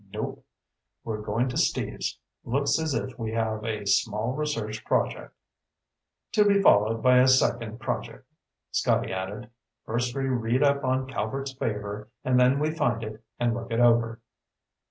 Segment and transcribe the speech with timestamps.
[0.11, 0.43] "Nope.
[1.03, 2.17] We're going to Steve's.
[2.43, 5.31] Looks as if we have a small research project."
[6.31, 8.27] "To be followed by a second project,"
[8.71, 9.51] Scotty added.
[9.85, 13.79] "First we read up on Calvert's Favor, and then we find it and look it
[13.79, 14.19] over."